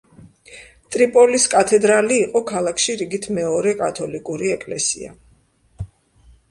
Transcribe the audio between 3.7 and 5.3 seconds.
კათოლიკური ეკლესია.